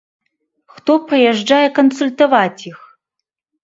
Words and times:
Хто 0.77 0.91
прыязджае 1.13 1.67
кансультаваць 1.79 2.61
іх? 2.73 2.79